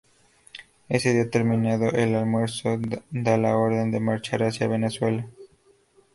[0.89, 2.75] Ese día, terminado el almuerzo,
[3.11, 5.27] da la orden de marchar hacia Venezuela.